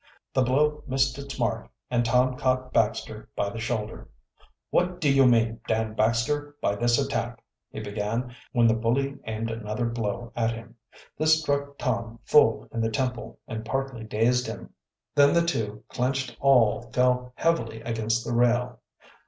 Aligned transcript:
The 0.33 0.41
blow 0.41 0.83
missed 0.87 1.19
its 1.19 1.37
mark 1.37 1.69
and 1.91 2.03
Tom 2.03 2.35
caught 2.35 2.73
Baxter 2.73 3.29
by 3.35 3.49
the 3.51 3.59
shoulder. 3.59 4.09
"What 4.71 4.99
do 4.99 5.07
you 5.13 5.27
mean, 5.27 5.59
Dan 5.67 5.93
Baxter, 5.93 6.55
by 6.59 6.73
this 6.75 6.97
attack?" 6.97 7.43
he 7.69 7.81
began, 7.81 8.35
when 8.51 8.65
the 8.65 8.73
bully 8.73 9.19
aimed 9.25 9.51
another 9.51 9.85
blow 9.85 10.31
at 10.35 10.55
him. 10.55 10.75
This 11.19 11.39
struck 11.39 11.77
Tom 11.77 12.17
full 12.25 12.67
in 12.71 12.81
the 12.81 12.89
temple 12.89 13.37
and 13.47 13.63
partly 13.63 14.03
dazed 14.03 14.47
him. 14.47 14.73
Then 15.13 15.35
the 15.35 15.45
two 15.45 15.83
clenched 15.87 16.35
awl 16.39 16.89
fell 16.91 17.31
heavily 17.35 17.81
against 17.81 18.25
the 18.25 18.33
rail. 18.33 18.79